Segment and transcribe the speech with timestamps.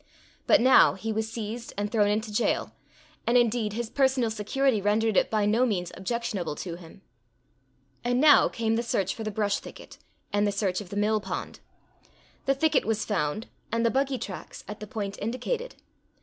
[0.47, 2.71] But now, he was seized and thrown into jail;
[3.27, 7.03] and indeed, his personal security rendered it by no means objectionable to him.
[8.03, 9.99] And now came the search for the brush thicket,
[10.33, 11.59] and the search of the mill pond.
[12.47, 15.75] The thicket was found, and the buggy tracks at the point indicated.